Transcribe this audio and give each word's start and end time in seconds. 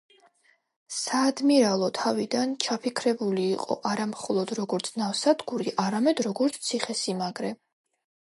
საადმირალო 0.99 1.89
თავიდან 1.97 2.55
ჩაფიქრებული 2.65 3.43
იყო 3.59 3.77
არა 3.91 4.07
მხოლოდ 4.13 4.53
როგორც 4.61 4.89
ნავსადგური, 5.01 5.75
არამედ 5.85 6.23
როგორც 6.29 6.59
ციხესიმაგრე. 6.69 7.53